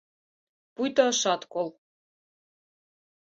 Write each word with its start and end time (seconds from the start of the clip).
Пуйто 0.73 1.03
ышат 1.11 1.41
кол. 1.53 1.67